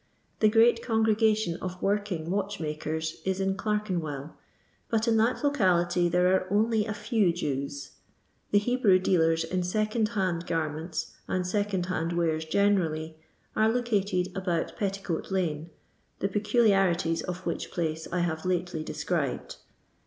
The 0.39 0.49
great 0.49 0.81
congrega 0.81 1.37
tion 1.37 1.57
of 1.61 1.79
working 1.79 2.31
watchmakers 2.31 3.21
is 3.23 3.39
in 3.39 3.55
Clerken 3.55 3.99
well, 3.99 4.35
but 4.89 5.07
in 5.07 5.15
that 5.17 5.43
locality 5.43 6.09
there 6.09 6.33
are 6.35 6.47
only 6.51 6.87
a 6.87 6.93
few 6.95 7.31
Jews. 7.31 7.91
The 8.49 8.57
Hebrew 8.57 8.97
dealers 8.97 9.43
in 9.43 9.61
second 9.61 10.09
hand 10.17 10.47
gar 10.47 10.73
ments, 10.73 11.13
and 11.27 11.45
second 11.45 11.85
hand 11.85 12.13
wares 12.13 12.45
generally, 12.45 13.15
are 13.55 13.69
located 13.69 14.35
about 14.35 14.75
Fetticoat 14.75 15.29
lane, 15.29 15.69
the 16.17 16.27
peculiarities 16.29 17.21
of 17.21 17.45
which 17.45 17.69
place 17.69 18.07
I 18.11 18.21
have 18.21 18.43
lately 18.43 18.83
described. 18.83 19.57